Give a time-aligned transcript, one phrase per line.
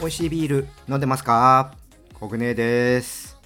[0.00, 1.74] 美味しいビール飲んでますか？
[2.14, 3.36] コグネです。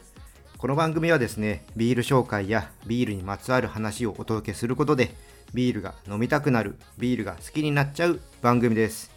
[0.57, 5.15] この番組はですねビール紹介やビールにまつわる話をお届けすることで
[5.53, 9.12] ビールが飲みたくなるビールが好きになっちゃう番組です。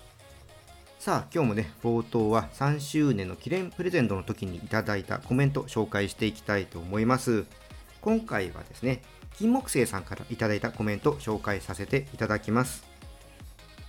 [1.05, 7.45] さあ今日もね冒頭は3周年の記念プレゼントの時にいただいたコメント紹介していきたいと思います。
[8.01, 9.03] 今回はですね
[9.37, 12.83] 金木星さんからいただいたコメント紹介させていただきます。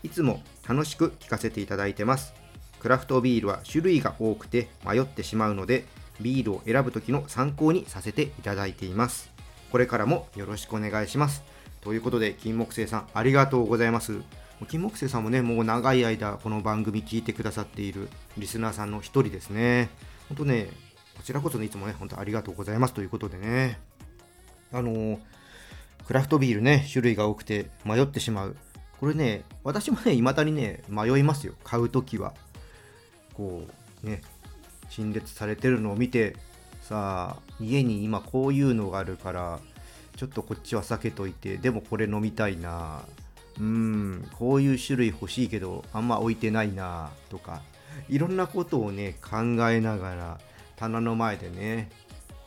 [0.02, 2.34] いつも楽しく聞かせていただいてます。
[2.80, 5.86] クラフトビールは種類が多くて迷ってしまうので
[6.20, 9.30] ビールを選ぶ時の参考にさせていただいています。
[9.72, 11.42] これからもよろしくお願いします。
[11.80, 14.20] ということで金木星さんありがとうございます。
[14.64, 19.90] 金木星さんもねもう長い間この番組聞いてくださっているリスナーさんの一人ですね。
[20.28, 20.68] 本当ね
[21.16, 23.78] こちらこそねいつもね本当ありがとうございますということでね。
[24.72, 25.20] あの、
[26.06, 28.56] クラフトビールね種類が多くて迷ってしまう。
[28.98, 31.52] これね私もね未だにね迷いますよ。
[31.62, 32.32] 買う時は。
[33.34, 33.66] こ
[34.02, 34.22] うね
[34.88, 36.34] 陳列されてるのを見て
[36.80, 39.60] さあ家に今こういうのがあるから
[40.16, 43.02] ちょっとこっちは避けといてでもこれ飲みたいな。
[43.60, 47.62] うんこういう種類欲しいけどあんま置いてないなとか
[48.08, 49.38] いろんなことをね考
[49.70, 50.40] えながら
[50.76, 51.90] 棚の前でね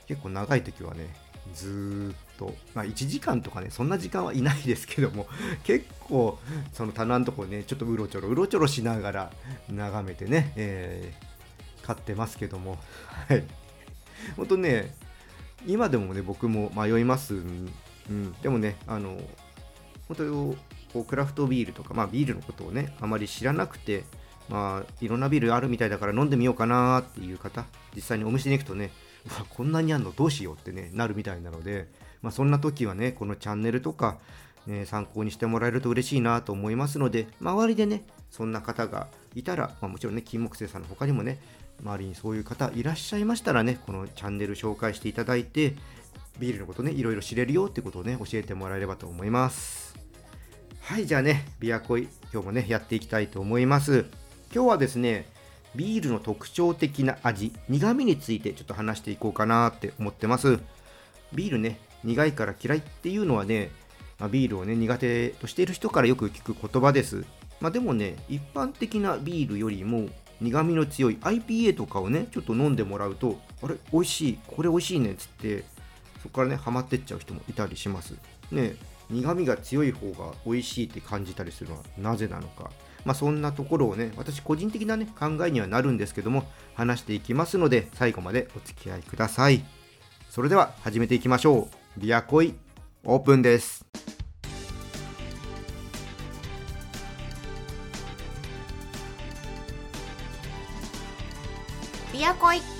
[0.07, 1.07] 結構長い時はね
[1.53, 5.27] ずっと、まあ、1時間とかねそんな時間はいないですけども
[5.63, 6.37] 結構
[6.73, 9.31] その棚のとこねちょっとうろちょろうろちょろしながら
[9.67, 12.77] 眺めてね、えー、買ってますけども。
[13.27, 13.43] はい。
[14.35, 14.93] 本当ね
[15.65, 19.19] 今でもね僕も迷います、うん、でもねあの
[20.07, 20.55] 本当
[20.93, 24.03] こうクラフトビールとか、まあ、ビールのことをねあまり知らなくて
[24.49, 28.91] まあいろんなビールあるみたいだから飲んでみようかなっていう方実際にお店に行くとね
[29.25, 31.87] うわこんなにあんのどうしようってねなるみたいなので、
[32.21, 34.17] まあ、そんな時はねこのチャンネルとか、
[34.65, 41.39] ね、参考にしてもらえると嬉しいなと思いますので周りでねそんな方がいたら、まあ、もちろんね金木犀さんの他にもね
[41.81, 45.75] 周りにそういう方いらっしゃいましたらねこのチャンネル紹介していただいて
[46.39, 50.08] ビールのことねいろいろ知れるよってことをね教えてもらえればと思います。
[50.89, 54.07] はいじゃあねビアコイ今日もねやっていきたいと思います
[54.51, 55.27] 今日はですね
[55.75, 60.57] ビールの特徴的な味、苦味についてちょっと話していこうかなって思ってます。
[61.31, 63.69] ビールね、苦いから嫌いっていうのはね、
[64.17, 67.23] まあ、ビールをね、苦手としている人からよく聞く言葉です。
[67.61, 70.07] まあ、でもね、一般的なビールよりも
[70.41, 75.65] 苦味の強い IPA とかをね、ちょっと飲んでもらうと、あれ、美味しい、これ美味しいねっつって、
[76.23, 78.15] そこからね、ハマってっちゃう人もいたりします。
[78.51, 78.73] ね、
[79.09, 82.71] 苦味が強い方が美味しいって感じたりするのはなぜなのか。
[83.05, 86.43] まあ、そんなところをね、私個人的な、ね、考えにはなるんですけども、
[86.75, 89.63] 話していきますので、最後までお付き合いください。
[90.29, 91.99] それでは始めていきましょう。
[91.99, 92.53] ビアコイ、
[93.03, 93.85] オープンです。
[102.13, 102.78] ビアコイ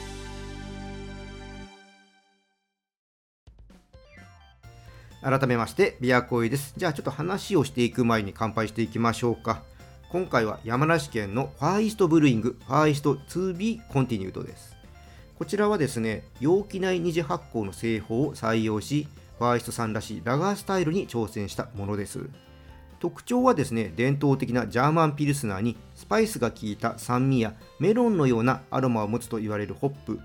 [5.22, 6.74] 改めましてビアコイです。
[6.78, 9.63] じゃあちょっと話をしていく前に乾杯していきましょうか。
[10.09, 14.78] 今回は山梨県のファーイストブルーイングファーイスト 2B コンティニュードです。
[15.38, 19.09] こちらはですね容器内二次発酵の製法を採用し
[19.40, 22.30] ファーイーストさんらしいラガースタイルに挑戦したものです。
[23.01, 30.22] 特徴はですね伝統的なジャーマンピルスナーにスパイスが効いた酸味やメロンのようなアロマを持つと言われるホップ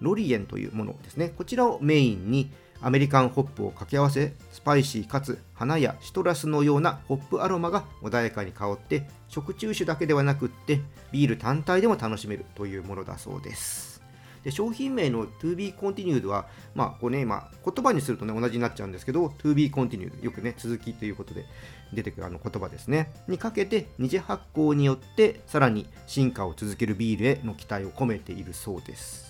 [0.00, 1.34] ロリエンというものですね。
[1.36, 2.50] こちらをメインに
[2.80, 10.80] アメリカンホップを掛け合わせスパイシーかつ花やシトラスのようなホップアロマが穏やかに香って食中酒だけではなくって
[11.10, 13.98] ビール単体でも楽しめるというものだそうです。
[14.44, 21.44] で商品名の To be continued は、まあこうねまあ、言葉にすると、ね、同じになっちゃうんですけど To be continued よくね続きということで
[21.92, 23.12] 出てくるあの言葉ですね。
[23.26, 29.27] にかけて二次発酵によってさらに進化を続けるビールへの期待を込めているそうです。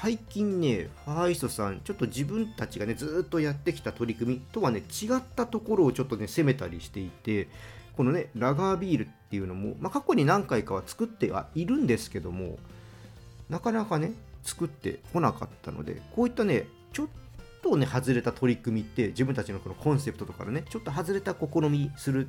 [0.00, 7.48] 最近ね、ファーイストさん、ちょっと自分たちがね、ずっとやってきた取り組みとはね、違ったところをちょっとね、攻めたりしていて、
[7.96, 12.58] このね、ラガービールっていうのも、まあ、過去に何回かは作ってはいるんですけども、
[13.48, 14.12] なかなかね、
[14.42, 17.06] 作ってこなかったので、こういったね、ちょっ
[17.62, 22.28] とね、外れた取り組みって、自分たちのこのコンセプトとかのね、ちょっと外れた試みする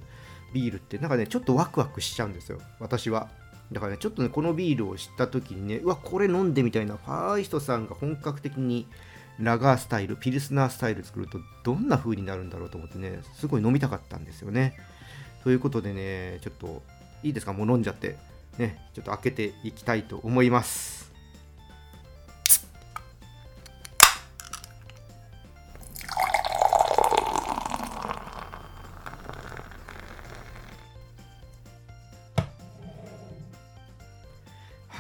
[0.54, 3.28] ビールって、なんかね、ちょっとワクワクしちゃうんですよ、私は。
[3.72, 8.88] だからね、ちょっとね、このビールを知った時にね、うわ、これ飲んでみたいな、ファーイストさんが本格的に
[9.40, 14.78] ラガースタイル、ピルスナースタイル作るとどんな風になるんだろうと思ってね、すごい飲みたかったんですよね。
[15.44, 16.84] ということでね、ちょっと
[17.24, 18.18] いいですか、もう飲んじゃって、
[18.58, 21.15] ね、ちょっと開けていきたいと思います。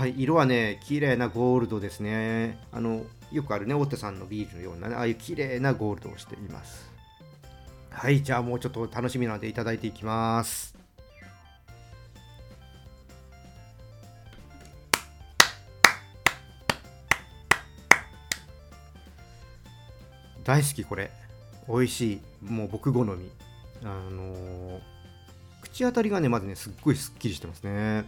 [0.05, 2.57] い色はね綺麗なゴールドですね。
[2.71, 6.89] あのよくあるね大手さんのビールのようなねああいう綺麗なゴールドをしています。
[7.89, 10.75] はいじゃあもうちょっと楽しみなのでいただいていきます。
[20.43, 21.09] 大好きこれ。
[21.67, 22.21] 美味しい。
[22.43, 23.31] もう僕好み。
[23.83, 24.79] あのー、
[25.61, 28.05] 口当たりがねまずねすっごいすっきりしてますね。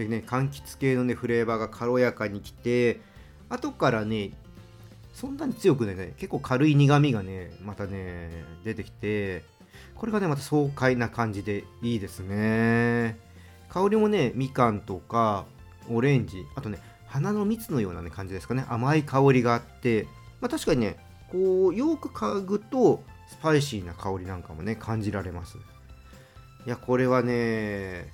[0.00, 3.00] でね柑橘系のねフレーバーが軽やかにきて
[3.50, 4.30] 後からね
[5.12, 8.30] そんなに強くね結構軽い苦みがねまたね
[8.64, 9.44] 出てきて
[9.94, 13.18] これがねまた爽快な感じでいいですね。
[13.68, 15.44] 香りもねみかんとか
[15.90, 18.64] オレンジあとね花の蜜のような、ね、感じですかね。
[18.68, 20.06] 甘い香りがあって、
[20.40, 20.96] まあ、確かにね
[21.30, 25.58] こうよく嗅ぐとスパイシーな香りなんかもね感じられます。
[25.58, 28.12] いやこれはね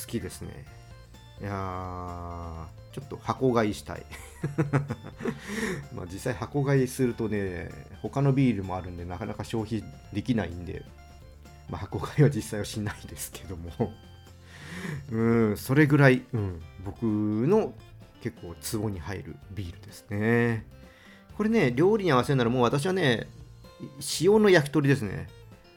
[0.00, 0.64] 好きですね。
[1.40, 4.06] いやちょっと箱買いしたい。
[5.94, 10.84] まあ実際箱買いするとね他のビールもあるんでなかなか消費できないんで、
[11.68, 13.92] まあ、箱買いは実際はしないですけども。
[15.10, 15.20] う
[15.52, 17.74] んそれぐらい、うん、僕の
[18.20, 20.66] 結構ツボに入るビールですね。
[21.36, 23.28] これね料理に合わせるならもう私はね
[24.20, 25.28] 塩の焼き鳥ですね。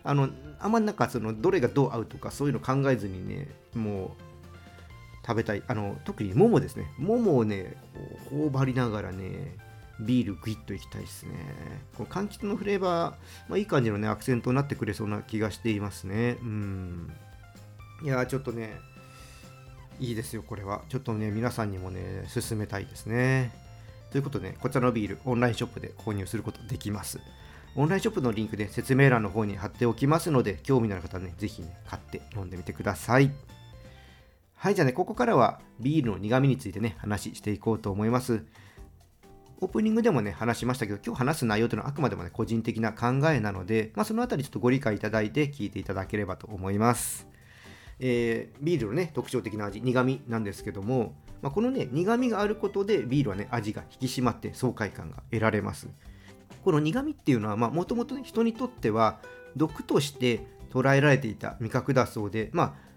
[0.03, 0.29] あの
[0.59, 4.28] あんまなんかそのどれがどう合うとかそういうの考えずにねもう
[5.29, 5.61] 食べたい。
[5.67, 6.91] あの特に桃ですね。
[6.97, 7.99] 桃をねこ
[8.31, 9.55] う頬張りながらね
[9.99, 11.33] ビールグイッといきたいですね。
[11.95, 13.15] この柑橘のフレーバー、
[13.47, 16.37] まあ、いい感じのねアクセントになってくれそうな気がしていますね。
[16.41, 17.13] うん。
[18.03, 18.79] いやちょっとね
[19.99, 20.81] いいですよこれは。
[20.89, 23.51] ちょっとね皆さんにもね勧めたいですね。
[24.09, 27.19] ということで、ね、こちらのビールオンラインショップで購入することできます。
[27.75, 33.31] オンラインショップのリンクで説明欄の方に貼っておきますので、興味のある方はね、ぜひね、買って飲んでみてください。
[34.61, 38.43] はい、じゃあね、ここからはビールの苦味についてね、話していこうと思います。
[39.61, 47.25] オープニングでもね、話しましたけど、今日話す内容というのはあくまでもね、個人的な考えなので、まあ、そのあたりちょっとご理解いただいて聞いていただければと思います。
[48.01, 55.87] えー、ビールのね、特徴的な味、苦味なんですけども、まあ、このね、苦味があることでビールはね、味が引き締まって爽快感が得られます。
[56.65, 59.21] この苦味っていうのはもともと人にとっては
[59.55, 62.88] 毒として捉えられていた味覚だそうでまあ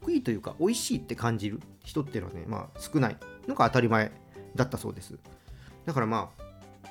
[0.00, 3.16] 得意というか美味しいって感じる人っていうのはね、まあ、少ない
[3.46, 4.12] のが当たり前
[4.54, 5.18] だったそうです
[5.86, 6.30] だからま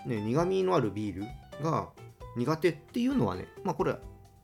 [0.05, 1.89] あ、ね、苦味のあるビールが
[2.35, 3.99] 苦手っていうのはね、まあ、これは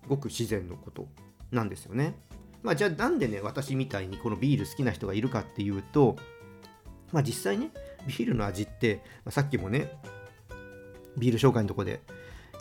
[0.08, 1.08] ごく自然のこと
[1.52, 2.16] なんですよね。
[2.64, 6.16] まあ、じゃあなんでね私みたいにこのビール好きな人がいるかっていうと、
[7.12, 7.72] まあ、実際ね
[8.08, 9.92] ビールの味って、まあ、さっきもね
[11.18, 12.02] ビール紹介のとこで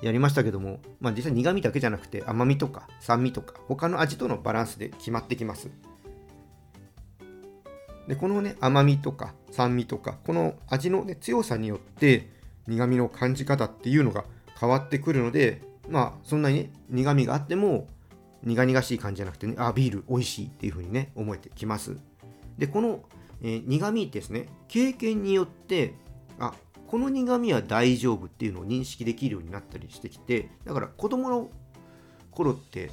[0.02, 5.70] やりましたけども、まあ、実際苦味だけじゃなくて甘みとか酸味とか他の味とのバランスで決まってきます
[8.08, 12.28] でこのね甘みとか酸味とかこの味の、ね、強さによって
[12.66, 14.24] 苦味の感じ方っていうのが
[14.58, 17.88] 変わってくるのでまあそんなにね苦味があっても
[18.42, 21.96] 苦々しい感じじゃなくてねあビール美味しいっていう風にね思えてきます。
[22.58, 23.02] でこの、
[23.42, 25.94] えー、苦味ですね経験によって
[26.38, 26.54] あ
[26.86, 31.48] この苦味は大丈夫っていうのを認識できるようになったりしてきてだから子供の
[32.30, 32.90] 頃って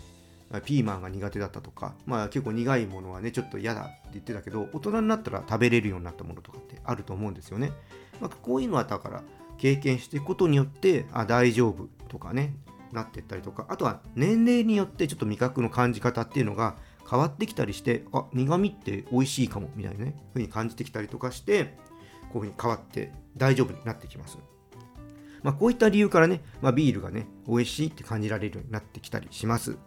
[0.66, 7.72] ピーマンが苦手だったとか、まあ結構苦いものはね、ちょっと嫌だって言ってたけど、大人になったら食べれるようになったものとかってあると思うんですよね。
[8.20, 9.24] まあ、こういうのはだから
[9.58, 12.56] 経験していくことによって、あ、大丈夫とかね、
[12.92, 16.76] なっていったりとか、あとは年齢によってちょっと味覚の感じ方っていうのが
[17.10, 21.78] 変わってきたりして、あ、苦味って美味しいかもみたいなね、ふうに感じてきたりとかして、
[22.34, 24.38] こういうふうに変わって大丈夫になってきます。
[25.42, 29.78] まあ、こういった理由からね、まあ、ビールがね、美味しいって感じられるようになってきたりします。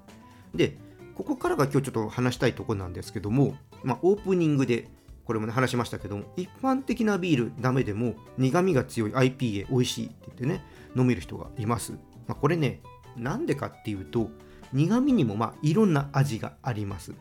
[0.55, 0.77] で、
[1.15, 4.89] ここからが今日ちょっと話したいところなんですけども、まあ、オープニングで
[5.25, 10.65] これもね話しましたけども、一般的なビールダメでも苦味が強い IPA 美味しいって言ってね、
[10.97, 11.93] 飲める人がいます。
[12.27, 12.81] まあ、これね、
[13.17, 14.31] なんでかっていうと、
[14.73, 17.13] 苦味にもまあいろんな味があります。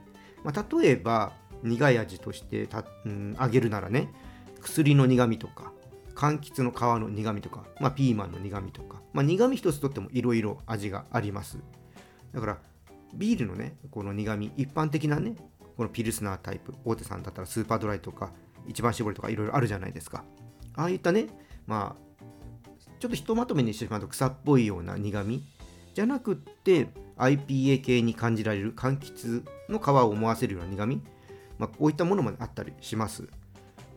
[0.43, 1.33] まあ、例えば、
[1.63, 4.11] 苦い味としてた、うん、あげるならね、
[4.61, 5.73] 薬の苦味とか
[6.15, 11.57] 柑橘の皮の苦味とか、まあ、ピーマンの苦味とか、まあ、苦味一つとってもいろいろ味があります
[12.33, 12.57] だから
[13.13, 15.35] ビールのねこの苦味一般的なね
[15.77, 18.31] このピルスナータイプ大手さんだったらスーパードライとか
[18.67, 20.23] 一番搾りとかいろいろあるじゃないですか。
[20.75, 21.27] ああいったね
[21.67, 22.23] まあ
[22.99, 25.43] ちょっとひとまとめにしてしまうと草っぽいような苦味
[25.93, 31.01] じゃなくって IPA 系に感じられる柑橘の皮を思わせるような苦味、
[31.57, 33.27] まあ、こういったものもあったりします。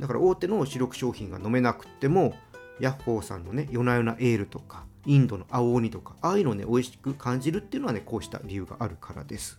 [0.01, 2.35] だから大手の主力商品が飲めなくても
[2.81, 9.59] ヤッホーさんのね夜な夜なエールとかインドの青鬼とかああいうのをね美味しく感じるっていうのはねこうした理由があるからです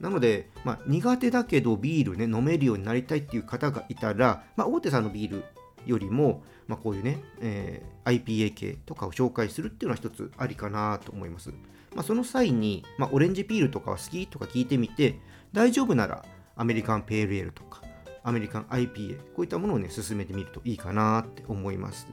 [0.00, 5.44] なので、まあ、苦手だけどビールね飲めるようになりたいっていう方がいたら、まあ、大手さんのビール
[5.86, 11.50] よりも、まあ、こういうね、えー、IPA 系とかを紹介するっていうのは一つありかなと思います。
[11.94, 15.20] まあ、その際に、まあ、オレンジピールとかは好きとか聞いてみて
[15.52, 16.24] 大丈夫なら
[16.56, 17.82] アメリカンペールエールとか
[18.24, 22.08] アメリカン IPA こういったものをね進めてみるといいかなって思います。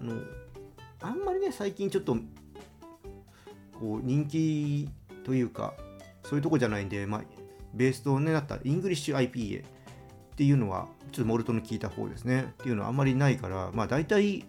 [0.00, 0.14] あの
[1.06, 2.16] あんまりね最近ちょっと
[3.78, 4.88] こう人気
[5.24, 5.74] というか
[6.24, 7.22] そういうとこじゃないんで、まあ、
[7.74, 9.66] ベースとねなったイングリッシュ IPA っ
[10.36, 12.42] ていうのはちょっとモルトの効いた方ですね。
[12.42, 14.44] っていうのはあんまりないからまあ大体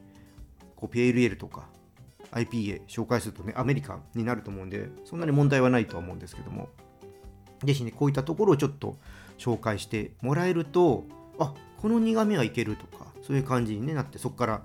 [0.76, 1.70] こうペールエールとか
[2.32, 6.70] IPA 紹介するとねアメリカンになると思うんでそんなに問題はないとは思うんですけども。
[7.64, 8.98] ぜひねこういったところをちょっと
[9.38, 11.06] 紹介してもらえると
[11.40, 14.62] あこの苦味はいけるとかそういう感じに、なってそこから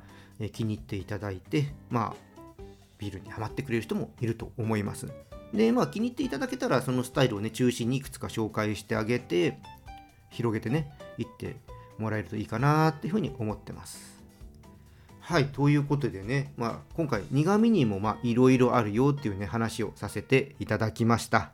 [0.53, 2.33] 気に入っていただいてまあ
[2.99, 5.09] ビールにはまってくれる人もいると思います。
[5.53, 9.59] で、まあ気に入っていただけたらそのスタイルをね中心にいくつか紹介してあげて
[10.31, 11.57] 広げてねいって
[11.99, 14.23] もらえるといいかなっていうふうに思ってます。
[15.21, 21.53] はい、ということでね、まあ、今回苦味にもいろいろあるよっていうね話をさせていただきました。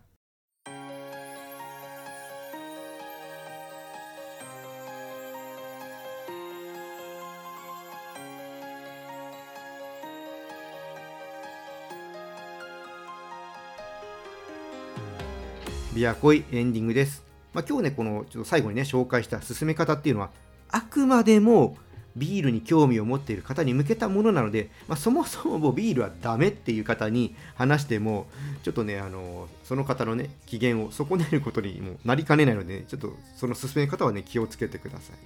[15.98, 17.24] ビアコイエンディングです。
[17.52, 20.30] まあ、今日ね、このちょっと最後にね、紹介した進め方っていうのは、
[20.70, 21.76] あくまでも
[22.14, 28.28] ビールに興味を持っている方に向けたものなので、まあ、そもそもビールはダメっていう方に話しても、
[28.62, 35.16] ちょっとね、あのその方のね、機嫌を損ねることにもなりかねないので、ちょっとその進め方はね、気をつけてください。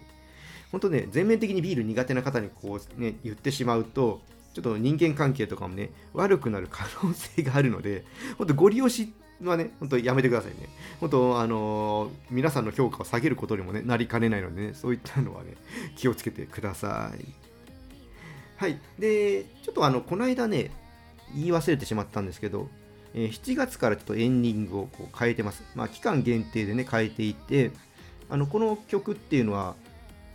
[0.71, 4.23] 本当ね、全面的にビール苦手な方にこうね、言ってしまうと、
[4.55, 8.07] ちょっと人間関係とかもね、悪くなる可能性があるので、
[8.39, 9.13] 本当ご利用し
[9.49, 10.69] はね、本当やめてくださいね。
[11.01, 15.55] 本当、あのー、皆さんの評価を下げることにもね、なりかねないのでね、そういったのはね、
[15.97, 17.25] 気をつけてください。
[18.57, 18.79] はい。
[18.99, 20.71] で、ちょっとあの、この間ね、
[21.35, 22.69] 言い忘れてしまったんですけど、
[23.15, 25.63] え、7月からちょっとエンディングをこう変えてます。
[25.75, 27.73] まあ、期間限定でね、変えていて、
[28.29, 29.75] あの、この曲っていうのは、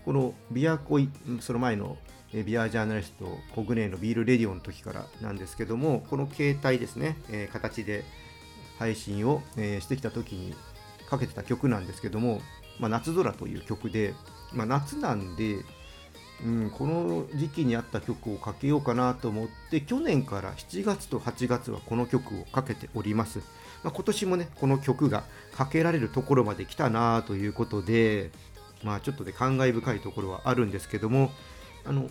[0.06, 1.10] このビアコイ、
[1.42, 1.98] その前の
[2.34, 8.04] ビアジャーナリストコグネーのビールレディオの時からなんですけどもこの携帯ですね、えー、形で
[8.80, 10.56] 配信を、え、してきた時に
[11.08, 12.42] かけてた曲なんですけども
[12.80, 14.14] 「まあ、夏空」という曲で、
[14.54, 15.64] まあ、夏なんで、
[16.46, 23.40] うん、この時期に合った曲をかけようかなと思って去年から7月と8月はこの曲をかけております、
[23.84, 28.32] まあ、今年もねこの曲がかけられるところまで来たなということで
[28.84, 31.32] まあちょっとね感慨深いところはあるんですけども
[31.86, 32.10] あの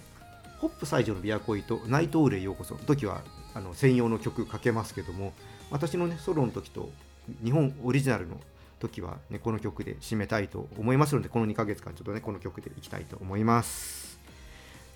[0.59, 3.23] ホップ最上のビアコイとナイトウーレようこその時は
[3.55, 5.33] あの専用の曲かけますけども
[5.71, 6.91] 私のねソロの時と
[7.45, 8.41] 日本オリジナルの
[8.79, 14.19] 時はねこの曲で締めたいと思いますのでこの2ヶ月間ちょっとねこの曲でいきたいと思います。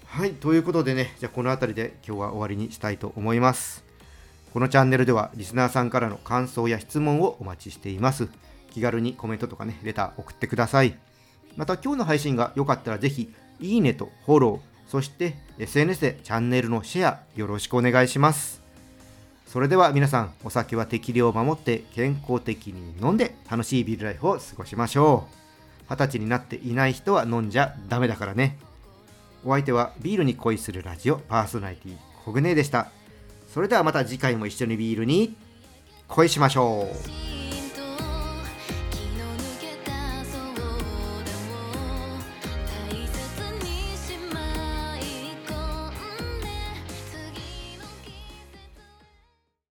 [0.07, 3.85] はいということでねじゃあこの辺りで今日は終わりにしたいと思います。
[4.53, 8.29] このチャンネルではリスナーさんからの感想や質問をお待ちしています。
[8.71, 10.97] 気軽にコメントとかねレター送ってください。
[11.57, 18.60] また今日の配信が良かったらぜひいいねとフォローそして SNS でチャンネルのシェアよろしくお願いします。
[19.51, 25.91] それでは皆さんお酒は適量を守って健康的に飲んで楽しいビールライフを過ごしましょう。
[25.91, 28.59] 二十歳になっていない人は飲んじゃダメだからね。
[29.45, 32.93] お相手はビールに恋するラジオパーソナリティコグネでした。
[33.53, 35.35] それではまた次回も一緒にビールに
[36.07, 36.87] 恋しましょ
[37.27, 37.30] う。